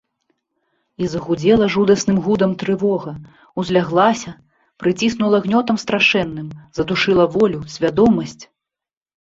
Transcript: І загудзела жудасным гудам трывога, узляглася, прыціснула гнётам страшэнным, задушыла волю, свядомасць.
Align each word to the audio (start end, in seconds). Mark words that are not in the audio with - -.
І 1.03 1.09
загудзела 1.13 1.65
жудасным 1.73 2.17
гудам 2.27 2.55
трывога, 2.63 3.13
узляглася, 3.63 4.33
прыціснула 4.85 5.37
гнётам 5.45 5.77
страшэнным, 5.85 6.47
задушыла 6.79 7.25
волю, 7.37 7.59
свядомасць. 7.77 8.41